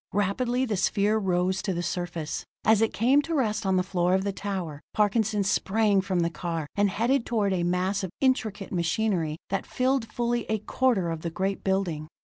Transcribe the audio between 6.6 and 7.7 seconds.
and headed toward a